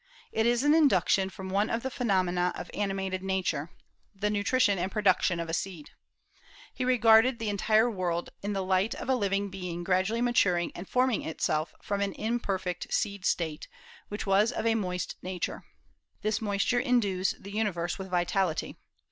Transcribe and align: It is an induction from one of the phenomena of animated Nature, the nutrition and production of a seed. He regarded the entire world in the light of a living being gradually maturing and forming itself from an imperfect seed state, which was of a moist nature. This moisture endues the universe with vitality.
It 0.31 0.47
is 0.47 0.63
an 0.63 0.73
induction 0.73 1.29
from 1.29 1.49
one 1.49 1.69
of 1.69 1.83
the 1.83 1.91
phenomena 1.91 2.51
of 2.55 2.71
animated 2.73 3.21
Nature, 3.21 3.69
the 4.15 4.31
nutrition 4.31 4.79
and 4.79 4.91
production 4.91 5.39
of 5.39 5.47
a 5.47 5.53
seed. 5.53 5.91
He 6.73 6.83
regarded 6.83 7.37
the 7.37 7.49
entire 7.49 7.87
world 7.87 8.31
in 8.41 8.53
the 8.53 8.63
light 8.63 8.95
of 8.95 9.09
a 9.09 9.15
living 9.15 9.49
being 9.49 9.83
gradually 9.83 10.19
maturing 10.19 10.71
and 10.73 10.89
forming 10.89 11.21
itself 11.21 11.75
from 11.83 12.01
an 12.01 12.13
imperfect 12.13 12.91
seed 12.91 13.25
state, 13.25 13.67
which 14.07 14.25
was 14.25 14.51
of 14.51 14.65
a 14.65 14.73
moist 14.73 15.17
nature. 15.21 15.65
This 16.23 16.41
moisture 16.41 16.79
endues 16.81 17.35
the 17.39 17.51
universe 17.51 17.99
with 17.99 18.09
vitality. 18.09 18.77